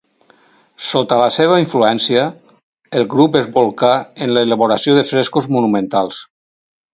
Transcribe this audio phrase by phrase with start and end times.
[0.85, 2.23] Sota la seva influència,
[3.01, 3.93] el grup es bolca
[4.27, 6.25] en l'elaboració de frescos monumentals.